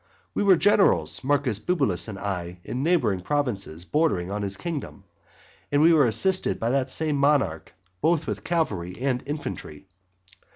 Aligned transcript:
We 0.33 0.41
were 0.41 0.55
generals, 0.55 1.23
Marcus 1.23 1.59
Bibulus 1.59 2.07
and 2.07 2.17
I, 2.17 2.57
in 2.63 2.81
neighbouring 2.81 3.21
provinces 3.21 3.85
bordering 3.85 4.31
on 4.31 4.41
his 4.41 4.57
kingdom; 4.57 5.03
and 5.71 5.79
we 5.79 5.93
were 5.93 6.05
assisted 6.05 6.59
by 6.59 6.71
that 6.71 6.89
same 6.89 7.17
monarch 7.17 7.71
both 8.01 8.25
with 8.25 8.43
cavalry 8.43 8.97
and 8.99 9.21
infantry. 9.27 9.85